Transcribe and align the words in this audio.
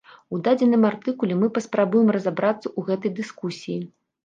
У 0.35 0.37
дадзеным 0.45 0.87
артыкуле 0.91 1.37
мы 1.41 1.51
паспрабуем 1.59 2.09
разабрацца 2.17 2.63
ў 2.77 2.81
гэтай 2.91 3.17
дыскусіі. 3.23 3.79